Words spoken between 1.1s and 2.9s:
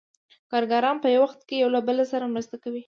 یو وخت کې یو له بل سره مرسته کوي